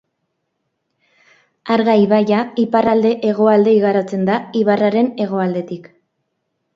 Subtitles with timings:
[1.75, 5.91] Arga ibaia iparralde-hegoalde igarotzen da ibarraren hegoaldetik.